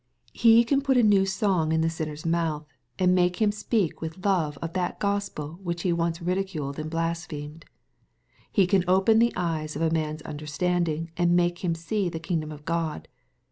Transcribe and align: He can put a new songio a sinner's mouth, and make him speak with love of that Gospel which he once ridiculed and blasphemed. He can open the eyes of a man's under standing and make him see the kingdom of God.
He 0.33 0.63
can 0.63 0.81
put 0.81 0.97
a 0.97 1.03
new 1.03 1.25
songio 1.25 1.85
a 1.85 1.87
sinner's 1.87 2.25
mouth, 2.25 2.65
and 2.97 3.13
make 3.13 3.39
him 3.39 3.51
speak 3.51 4.01
with 4.01 4.25
love 4.25 4.57
of 4.59 4.73
that 4.73 4.99
Gospel 4.99 5.59
which 5.61 5.83
he 5.83 5.93
once 5.93 6.23
ridiculed 6.23 6.79
and 6.79 6.89
blasphemed. 6.89 7.65
He 8.51 8.65
can 8.65 8.83
open 8.87 9.19
the 9.19 9.31
eyes 9.35 9.75
of 9.75 9.83
a 9.83 9.91
man's 9.93 10.23
under 10.25 10.47
standing 10.47 11.11
and 11.17 11.35
make 11.35 11.63
him 11.63 11.75
see 11.75 12.09
the 12.09 12.19
kingdom 12.19 12.51
of 12.51 12.65
God. 12.65 13.09